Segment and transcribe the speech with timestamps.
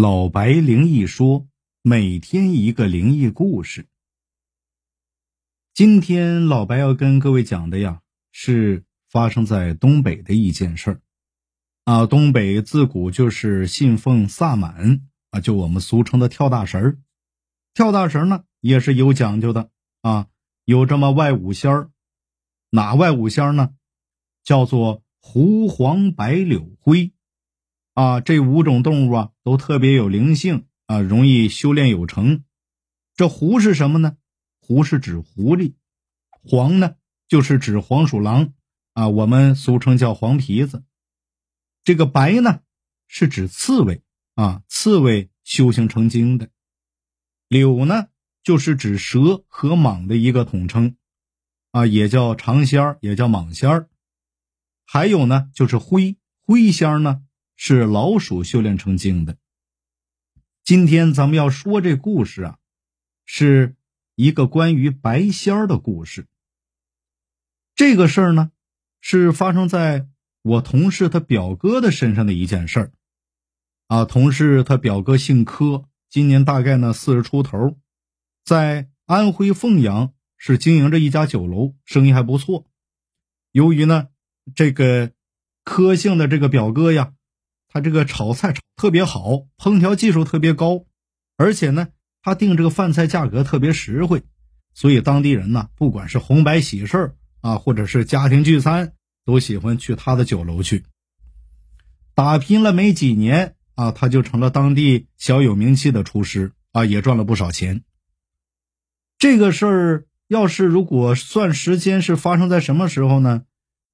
[0.00, 1.46] 老白灵异说，
[1.82, 3.86] 每天一个灵异故事。
[5.74, 8.00] 今天老白要跟各位讲的呀，
[8.32, 11.02] 是发生在东北的一件事儿。
[11.84, 15.02] 啊，东北自古就是信奉萨满
[15.32, 16.98] 啊，就我们俗称的跳大神儿。
[17.74, 19.70] 跳大神呢也是有讲究的
[20.00, 20.28] 啊，
[20.64, 21.90] 有这么外五仙儿，
[22.70, 23.74] 哪外五仙儿呢？
[24.44, 27.12] 叫做狐、黄、白、柳、灰。
[28.00, 32.44] 啊，这五种动物啊，都特别有灵性啊，容易修炼有成。
[33.14, 34.16] 这狐是什么呢？
[34.58, 35.74] 狐是指狐狸，
[36.30, 36.94] 黄呢
[37.28, 38.54] 就是指黄鼠狼
[38.94, 40.82] 啊，我们俗称叫黄皮子。
[41.84, 42.60] 这个白呢
[43.06, 44.00] 是指刺猬
[44.34, 46.48] 啊，刺猬修行成精的。
[47.48, 48.06] 柳呢
[48.42, 50.96] 就是指蛇和蟒的一个统称
[51.72, 53.90] 啊，也叫长仙儿，也叫蟒仙儿。
[54.86, 57.24] 还有呢就是灰灰仙儿呢。
[57.62, 59.36] 是老鼠修炼成精的。
[60.64, 62.58] 今天咱们要说这故事啊，
[63.26, 63.76] 是
[64.14, 66.26] 一个关于白仙儿的故事。
[67.74, 68.50] 这个事儿呢，
[69.02, 70.08] 是发生在
[70.40, 72.92] 我同事他表哥的身上的一件事儿。
[73.88, 77.76] 啊，同事他表哥姓柯，今年大概呢四十出头，
[78.42, 82.66] 在安徽凤阳是经营着一家酒楼，生意还不错。
[83.52, 84.08] 由于呢，
[84.54, 85.12] 这个
[85.62, 87.12] 柯姓的这个表哥呀。
[87.72, 90.84] 他这个炒菜炒特别好，烹调技术特别高，
[91.36, 91.88] 而且呢，
[92.20, 94.24] 他定这个饭菜价格特别实惠，
[94.74, 100.84] 所以当地人呢，不管是红白喜事啊，或者是家庭聚餐，都喜欢去他的酒楼去。
[102.14, 107.84] 打拼了没几年啊，他就成了当地小有名气的厨师啊，也赚了不少钱。
[109.16, 113.44] 这个事儿要是如果算时间是发生在什么时候呢？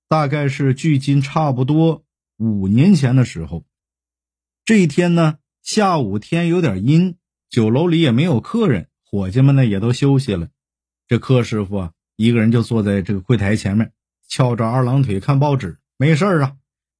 [0.08, 2.05] 大概是距今差不多。
[2.36, 3.64] 五年前的时候，
[4.64, 7.16] 这一天呢，下午天有点阴，
[7.48, 10.48] 酒楼里也没有客人，伙计们呢也都休息了。
[11.08, 13.92] 这柯师傅啊，一个人就坐在这个柜台前面，
[14.28, 16.56] 翘着二郎腿看报纸，没事儿啊。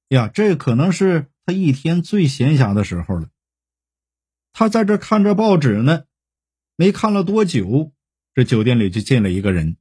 [0.09, 3.29] 呀，这可能是他一天最闲暇的时候了。
[4.53, 6.05] 他在这看着报纸呢，
[6.75, 7.91] 没看了多久，
[8.33, 9.77] 这酒店里就进了一个人。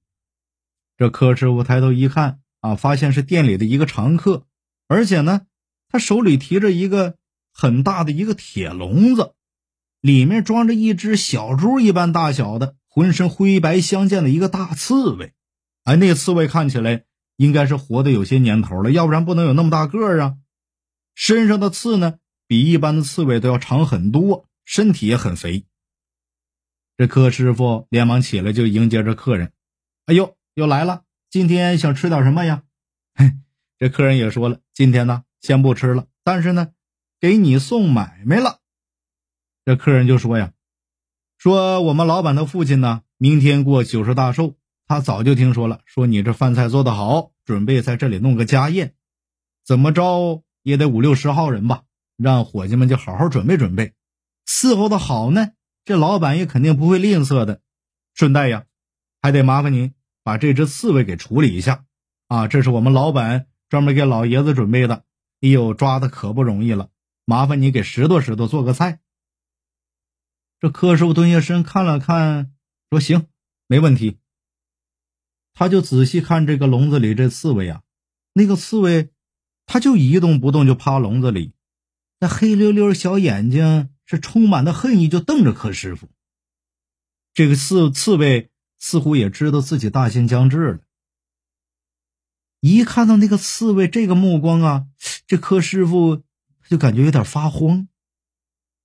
[0.99, 4.47] 这柯师傅抬头一看啊，发现是店里的一个常客。
[4.89, 5.47] 而且呢，
[5.89, 7.17] 他手里提着一个
[7.53, 9.33] 很大的一个铁笼子，
[10.01, 15.33] 里面装着一只小猪一般大小的、浑身灰白相间的一个大刺猬。
[15.85, 17.05] 哎，那刺猬看起来
[17.37, 20.37] 应该是活的有些年头了，要不然不能有那么大个儿啊。
[21.15, 25.65] 身上的刺呢，比一般的刺猬都要长很多，身体也很肥。
[26.97, 29.53] 这柯师傅连忙起来就迎接着客人。
[30.07, 31.03] 哎呦，又来了！
[31.31, 32.63] 今天想吃点什么呀？
[33.15, 33.33] 嘿。
[33.79, 36.73] 这客人也说了，今天呢，先不吃了，但是呢，
[37.21, 38.61] 给你送买卖了。
[39.67, 40.53] 这客人就说呀，
[41.37, 44.55] 说我们老板的父亲呢，明天过九十大寿，
[44.87, 48.95] 他早就听说了，说你这饭菜做得好，准备在这里弄个家宴，
[49.63, 51.83] 怎么着也得五六十号人吧，
[52.17, 53.93] 让伙计们就好好准备准备，
[54.47, 55.51] 伺候的好呢，
[55.85, 57.61] 这老板也肯定不会吝啬的。
[58.15, 58.65] 顺带呀，
[59.21, 59.93] 还得麻烦您
[60.23, 61.85] 把这只刺猬给处理一下
[62.29, 63.49] 啊，这是我们老板。
[63.69, 65.05] 专门给老爷子准备的，
[65.41, 66.91] 哎呦，抓的可不容易了，
[67.25, 69.01] 麻烦你给拾掇拾掇，做个菜。
[70.61, 72.55] 这柯师傅蹲下身看了看，
[72.91, 73.27] 说：“行，
[73.67, 74.19] 没问题。”
[75.53, 77.83] 他就仔细看这个笼子里这刺猬啊，
[78.33, 79.11] 那个刺猬，
[79.67, 81.53] 他就一动不动，就趴笼子里，
[82.21, 86.09] 那黑溜溜小眼睛是充满的恨意，就瞪着柯师傅。
[87.35, 90.81] 这个刺刺猬似乎也知道自己大限将至了。
[92.61, 94.87] 一看到那个刺猬这个目光啊，
[95.27, 96.23] 这柯师傅
[96.69, 97.89] 就感觉有点发慌。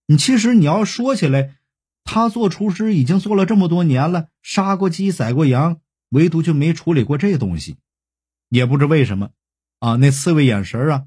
[0.08, 1.56] 你其实你要说起来，
[2.04, 5.80] 他做厨师已经做了这么多年了，杀过鸡宰过羊，
[6.10, 7.78] 唯独就没处理过这东西。
[8.50, 9.30] 也不知为什么
[9.80, 11.06] 啊，那刺猬眼神啊，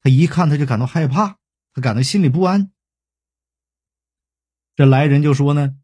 [0.00, 1.36] 他一看他就感到害怕，
[1.74, 2.70] 他感到心里不安。
[4.74, 5.76] 这来人就说呢，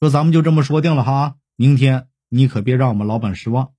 [0.00, 3.72] 说咱们就这么说定了哈，明天你可别让我们老板失望。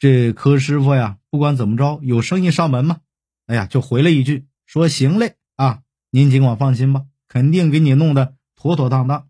[0.00, 3.02] 这柯师傅呀，不管怎么着，有生意上门嘛，
[3.46, 9.28] 哎呀，就回了一句说：“行嘞，啊，您尽管放心吧，肯定给你弄得妥妥当当。”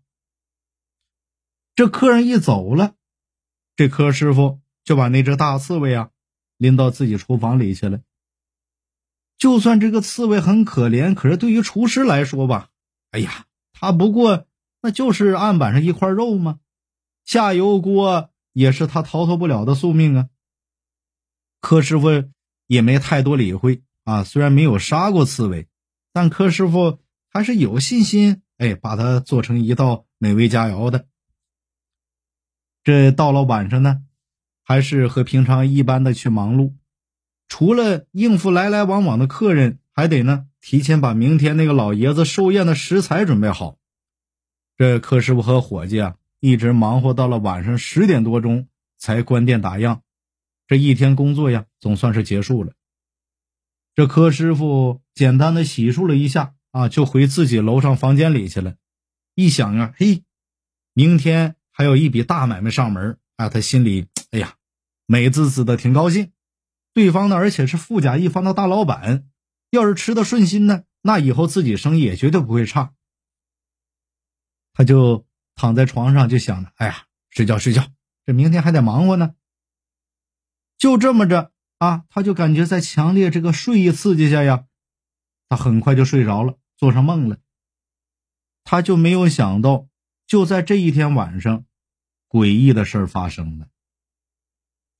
[1.75, 2.95] 这客人一走了，
[3.75, 6.11] 这柯师傅就把那只大刺猬啊
[6.55, 7.99] 拎到自己厨房里去了。
[9.37, 12.69] 就算这个刺猬很可怜，可是对于厨师来说吧，
[13.09, 14.47] 哎呀，他不过
[14.81, 16.61] 那就是案板上一块肉吗？
[17.25, 20.29] 下油锅也是他逃脱不了的宿命啊。
[21.61, 22.09] 柯师傅
[22.67, 25.67] 也没太多理会啊，虽然没有杀过刺猬，
[26.11, 26.99] 但柯师傅
[27.29, 31.05] 还是有信心，哎，把它做成一道美味佳肴的。
[32.83, 34.01] 这到了晚上呢，
[34.63, 36.73] 还是和平常一般的去忙碌，
[37.47, 43.77] 除了应付来来往往的客人，还得呢提前把明天那个老爷子寿宴的食材准备好。
[44.77, 48.67] 这柯师傅和伙计啊，一直忙活到了晚上十点多钟
[48.97, 49.99] 才关店打烊。
[50.67, 52.73] 这一天工作呀，总算是结束了。
[53.93, 58.75] 这柯师傅简单的洗漱了一下啊，就回自己楼上房间里去了。
[59.35, 60.23] 一想啊，嘿，
[60.93, 64.55] 明天还有一笔大买卖上门啊，他心里哎呀，
[65.05, 66.31] 美滋滋的，挺高兴。
[66.93, 69.27] 对方呢，而且是富甲一方的大老板，
[69.71, 72.93] 要是吃的顺心呢，那以后自己生意也绝对不会差。
[74.73, 75.25] 他就
[75.55, 77.85] 躺在床上，就想着：“哎呀，睡觉睡觉，
[78.25, 79.35] 这明天还得忙活呢。”
[80.81, 84.65] 就这么着啊，他就感觉在强烈这个睡意刺激下呀，
[85.47, 87.37] 他很快就睡着了，做上梦了。
[88.63, 89.87] 他就没有想到，
[90.25, 91.65] 就在这一天晚上，
[92.27, 93.67] 诡异的事儿发生了。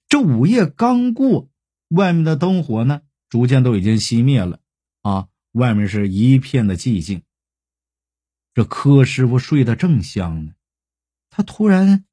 [0.07, 1.49] 这午夜刚过，
[1.87, 4.59] 外面的灯火呢，逐渐都已经熄灭了
[5.01, 7.23] 啊，外面是一片的寂静。
[8.53, 10.53] 这柯师傅睡得正香呢，
[11.31, 12.05] 他突然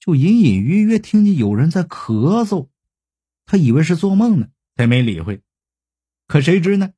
[0.00, 2.68] 就隐隐约约听见有人在咳嗽，
[3.46, 5.40] 他以为是做梦呢，他没理会。
[6.26, 6.90] 可谁知呢，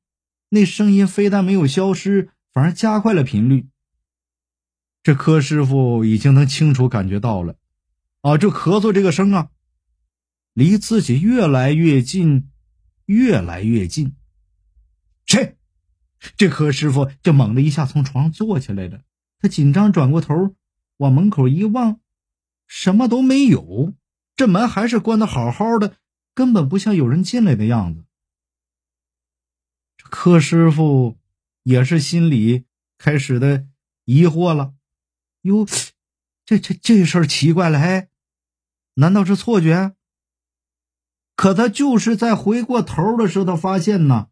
[0.49, 3.67] 那声音非但没有消失，反而加快了频率。
[5.03, 7.55] 这柯师傅已经能清楚感觉到了，
[8.21, 9.49] 啊，这咳嗽这个声啊，
[10.53, 12.49] 离自己越来越近，
[13.05, 14.15] 越来越近。
[15.25, 15.55] 谁？
[16.35, 19.01] 这柯师傅就猛地一下从床上坐起来了，
[19.39, 20.55] 他紧张转过头，
[20.97, 22.01] 往门口一望，
[22.67, 23.93] 什么都没有，
[24.35, 25.95] 这门还是关的好好的，
[26.39, 28.05] 根本不像有人进来的样子。
[29.97, 31.17] 这柯师傅
[31.63, 32.63] 也是心里
[32.97, 33.67] 开始的
[34.05, 34.73] 疑惑了，
[35.41, 35.67] 哟，
[36.45, 38.07] 这这这事儿奇怪了，哎，
[38.93, 39.93] 难道是错觉？
[41.35, 44.29] 可他就是在回过头的时候，他发现呢。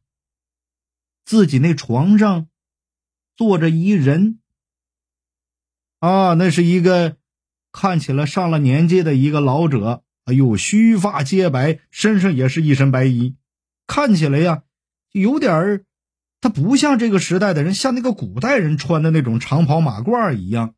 [1.25, 2.48] 自己那床上
[3.36, 4.39] 坐着一人，
[6.00, 7.18] 啊，那是一个
[7.74, 10.06] 看起来上了年纪的一个老者。
[10.27, 13.38] 哎呦，须发皆白，身上也是一身白衣，
[13.85, 14.63] 看起来呀，
[15.13, 15.85] 有点儿，
[16.41, 20.75] 他不像这个时代的人，像那个古代人穿的那种长袍马褂一样。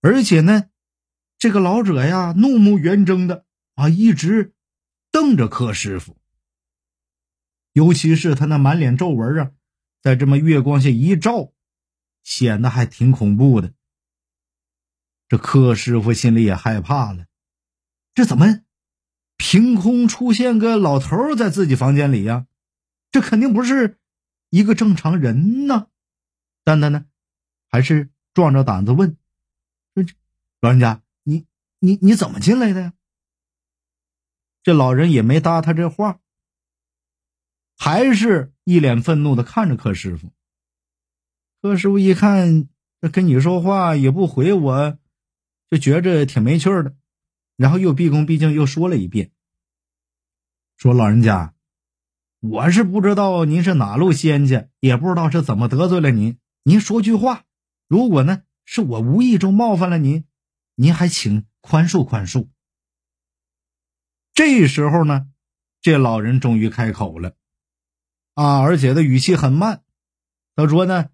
[0.00, 0.70] 而且呢，
[1.38, 3.44] 这个老者呀，怒目圆睁的
[3.74, 4.54] 啊，一直
[5.12, 6.16] 瞪着柯师傅。
[7.74, 9.50] 尤其是他那满脸皱纹啊，
[10.00, 11.52] 在这么月光下一照，
[12.22, 13.74] 显得还挺恐怖的。
[15.28, 17.26] 这柯师傅心里也害怕了，
[18.18, 18.62] 这怎么
[19.36, 22.48] 凭空出现个老头在自己房间里呀？
[23.12, 24.00] 这肯定不是
[24.50, 25.86] 一个正常人呐！
[26.64, 27.06] 但他呢，
[27.68, 29.16] 还是壮着胆子问
[29.94, 30.02] ：“这
[30.60, 31.46] 老人家，你
[31.78, 32.92] 你你怎么进来的呀？”
[34.64, 36.18] 这老人也没搭他这话。
[37.76, 40.32] 还是一脸愤怒的看着柯师傅。
[41.62, 42.68] 柯师傅一看，
[43.12, 44.98] 跟你说话也不回我，
[45.70, 46.96] 就觉着挺没趣的，
[47.58, 49.32] 然后又毕恭毕敬又说了一遍
[50.78, 51.54] ：“说老人家，
[52.38, 56.38] 我是不知道您是哪路仙家，也不知道是怎么得罪了您。
[56.62, 57.44] 您说句话，
[57.88, 60.24] 如果呢是我无意中冒犯了您，
[60.76, 62.48] 您还请宽恕宽恕。”
[64.32, 65.26] 这时候呢，
[65.80, 67.34] 这老人终于开口了。
[68.34, 68.60] 啊！
[68.60, 69.82] 而且他语气很慢，
[70.54, 71.10] 他说呢：“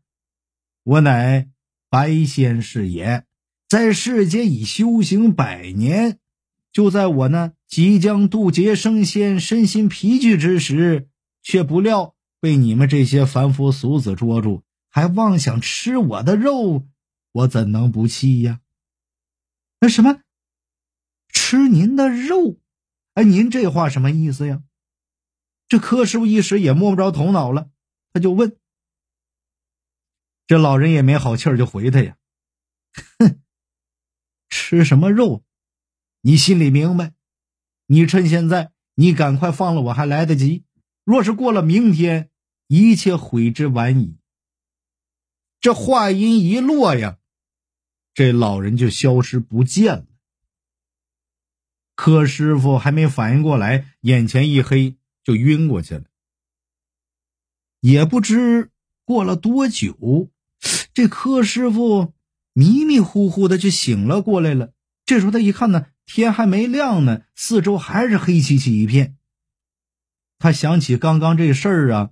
[0.85, 1.49] 我乃
[1.89, 3.25] 白仙是也，
[3.67, 6.19] 在世间已修行百年，
[6.75, 11.09] 就在我呢即将渡劫升仙、身心疲倦之时，
[11.41, 16.85] 却不料被你们这些凡夫俗子捉住，还妄想吃我的肉，
[17.31, 18.61] 我怎能不气呀？
[19.79, 20.23] 那什么，
[21.29, 22.59] 吃您的肉？
[23.15, 24.65] 哎，您这话什么意思呀？”
[25.69, 27.71] 这柯师傅一时也摸不着头脑了，
[28.13, 28.59] 他就问
[30.49, 32.17] ：“这老人也没好气儿，就回他呀，
[33.21, 33.41] 哼，
[34.49, 35.45] 吃什么肉？
[36.25, 37.13] 你心里明白。
[37.87, 40.65] 你趁现在，你赶快放了我，还来得及。
[41.05, 42.31] 若是过了明天，
[42.67, 44.17] 一切悔之晚矣。”
[45.61, 47.19] 这话音一落呀，
[48.15, 50.07] 这老人就消失不见了。
[51.95, 54.97] 柯师傅还没反应过来，眼前一黑。
[55.23, 56.05] 就晕过去了，
[57.81, 58.71] 也不知
[59.07, 60.29] 过了多久，
[60.93, 62.13] 这柯师傅
[62.53, 64.75] 迷迷糊糊的就醒了过来了。
[65.07, 69.17] 这时候他一看呢，天还没亮呢，四周还是黑漆漆一片。
[70.39, 72.11] 他想起刚刚这事儿啊，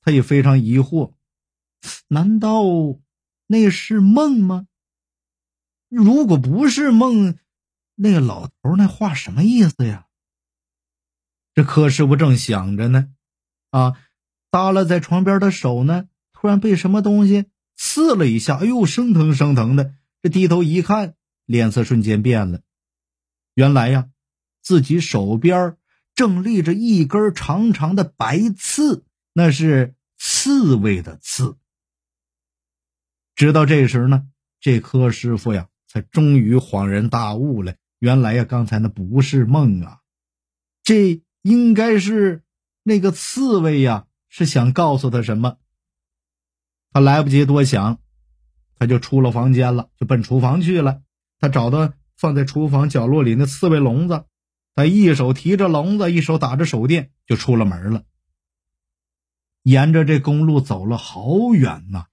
[0.00, 1.14] 他也非常疑惑，
[2.08, 2.62] 难道
[3.46, 4.66] 那是梦吗？
[5.88, 7.36] 如果不是梦，
[7.96, 10.06] 那个老头那话什么意思呀？
[11.54, 13.10] 这柯师傅正想着呢，
[13.70, 13.98] 啊，
[14.50, 17.46] 耷拉在床边的手呢，突然被什么东西
[17.76, 19.94] 刺了一下，哎呦，生疼生疼的。
[20.22, 21.14] 这低头一看，
[21.46, 22.62] 脸色瞬间变了。
[23.54, 24.08] 原来呀，
[24.62, 25.76] 自己手边
[26.14, 31.56] 正立着一根长长的白刺，那是刺猬的刺。
[33.34, 34.26] 直到这时呢，
[34.60, 37.74] 这柯师傅呀，才终于恍然大悟了。
[37.98, 40.00] 原来呀，刚才那不是梦啊，
[40.82, 41.22] 这。
[41.44, 42.44] 应该是
[42.84, 45.58] 那个刺猬呀，是想告诉他什么？
[46.92, 47.98] 他来不及多想，
[48.78, 51.02] 他就出了房间了，就奔厨房去了。
[51.40, 54.24] 他找到放在厨房角落里那刺猬笼子，
[54.74, 58.04] 他一手提着笼子，一手打着手电，就出了门了。
[59.62, 62.06] 沿着这公路走了好远呐，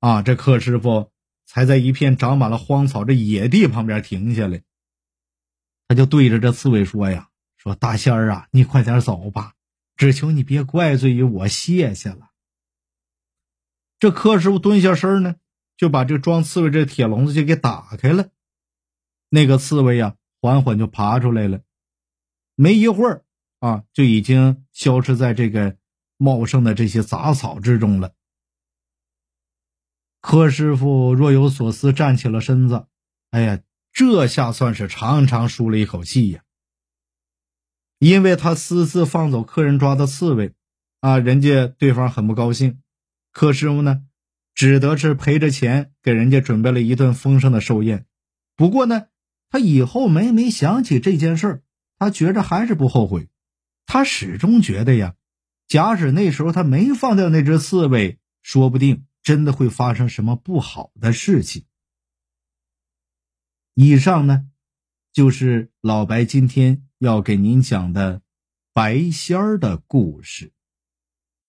[0.00, 1.10] 啊，这柯师傅
[1.46, 4.62] 才在一片长满了荒草这野地旁边停下来。
[5.88, 7.28] 他就对着这刺猬说呀。
[7.62, 9.52] 说大仙儿啊，你快点走吧，
[9.94, 12.30] 只求你别怪罪于我，谢谢了。
[13.98, 15.36] 这柯师傅蹲下身呢，
[15.76, 18.30] 就把这装刺猬这铁笼子就给打开了。
[19.30, 21.62] 那个刺猬呀，缓缓就爬出来了，
[22.56, 23.24] 没一会儿
[23.60, 25.76] 啊，就已经消失在这个
[26.16, 28.12] 茂盛的这些杂草之中了。
[30.20, 32.86] 柯师傅若有所思，站起了身子。
[33.30, 33.60] 哎呀，
[33.92, 36.42] 这下算是长长舒了一口气呀。
[38.00, 40.54] 因为他私自放走客人抓的刺猬，
[41.00, 42.82] 啊，人家对方很不高兴，
[43.30, 44.02] 柯师傅呢，
[44.54, 48.06] 只得是赔着钱给人家准备了一顿丰盛的寿宴。
[48.56, 49.06] 不过呢，
[49.50, 51.62] 他以后每每想起这件事儿，
[51.98, 53.28] 他觉着还是不后悔。
[53.84, 55.16] 他始终觉得呀，
[55.68, 61.66] 假使那时候他没放掉那只刺猬，说不定真的会发生什么不好的事情。
[63.74, 64.46] 以上呢，
[65.12, 66.86] 就是老白今天。
[67.00, 68.20] 要给您讲的
[68.74, 70.52] 白仙儿的故事。